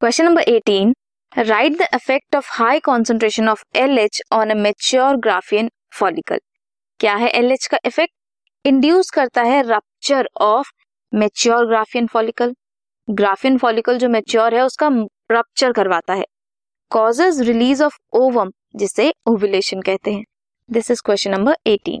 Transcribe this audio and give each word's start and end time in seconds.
Question 0.00 0.24
number 0.24 0.42
18 0.42 0.92
write 1.32 1.72
the 1.72 1.86
effect 1.94 2.36
of 2.36 2.48
high 2.50 2.80
concentration 2.80 3.48
of 3.48 3.62
L 3.76 3.98
H 3.98 4.20
on 4.32 4.50
a 4.50 4.54
mature 4.54 5.16
Graafian 5.16 5.70
follicle 5.92 6.38
क्या 7.00 7.14
है 7.14 7.28
L 7.28 7.52
H 7.52 7.66
का 7.66 7.78
effect 7.86 8.14
induce 8.64 9.10
करता 9.10 9.42
है 9.42 9.60
rupture 9.62 10.28
of 10.40 10.70
mature 11.12 11.66
Graafian 11.66 12.06
follicle 12.06 12.54
Graafian 13.08 13.58
follicle 13.58 13.98
जो 13.98 14.08
mature 14.08 14.54
है, 14.54 14.62
उसका 14.62 14.88
rupture 15.32 15.72
करवाता 15.72 16.14
है. 16.14 16.24
कॉजेज 16.90 17.40
रिलीज़ 17.40 17.82
ऑफ़ 17.82 17.98
ओवम 18.12 18.52
जिसे 18.76 19.12
ओवुलेशन 19.26 19.82
कहते 19.82 20.12
हैं. 20.12 20.24
This 20.70 20.90
is 20.90 21.02
question 21.04 21.30
number 21.30 21.56
18 21.66 22.00